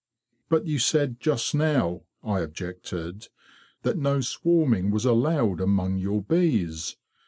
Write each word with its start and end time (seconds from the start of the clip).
'* 0.27 0.49
But 0.49 0.65
you 0.65 0.79
said 0.79 1.19
just 1.19 1.53
now,'"' 1.53 2.05
I 2.23 2.39
objected,'' 2.39 3.27
that 3.83 3.99
no 3.99 4.19
swarming 4.21 4.89
was 4.89 5.05
allowed 5.05 5.61
among 5.61 5.99
your 5.99 6.23
bees. 6.23 6.97